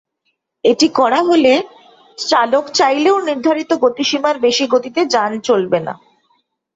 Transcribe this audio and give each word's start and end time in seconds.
এটি 0.63 0.87
করা 0.99 1.19
হলে 1.29 1.53
চালক 2.17 2.65
চাইলেও 2.73 3.17
নির্ধারিত 3.27 3.71
গতিসীমার 3.83 4.35
বেশি 4.39 4.65
গতিতে 4.73 5.01
যান 5.13 5.31
চলবে 5.47 5.79
না। 5.79 5.93